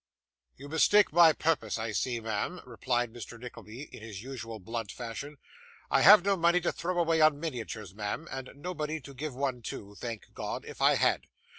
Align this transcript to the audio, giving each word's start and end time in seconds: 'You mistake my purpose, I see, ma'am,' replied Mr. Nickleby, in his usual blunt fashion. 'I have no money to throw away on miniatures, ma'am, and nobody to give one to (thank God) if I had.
'You 0.55 0.67
mistake 0.67 1.13
my 1.13 1.31
purpose, 1.31 1.77
I 1.77 1.91
see, 1.91 2.19
ma'am,' 2.19 2.59
replied 2.65 3.13
Mr. 3.13 3.39
Nickleby, 3.39 3.83
in 3.95 4.01
his 4.01 4.23
usual 4.23 4.57
blunt 4.59 4.91
fashion. 4.91 5.37
'I 5.91 6.01
have 6.01 6.23
no 6.25 6.35
money 6.35 6.59
to 6.61 6.71
throw 6.71 6.97
away 6.97 7.21
on 7.21 7.39
miniatures, 7.39 7.93
ma'am, 7.93 8.27
and 8.31 8.49
nobody 8.55 8.99
to 8.99 9.13
give 9.13 9.35
one 9.35 9.61
to 9.61 9.93
(thank 9.93 10.33
God) 10.33 10.65
if 10.65 10.81
I 10.81 10.95
had. 10.95 11.27